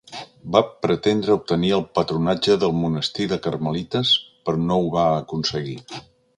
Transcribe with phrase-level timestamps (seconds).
[0.53, 4.17] Va pretendre obtenir el patronatge del monestir de carmelites
[4.49, 5.81] però no ho va aconseguir.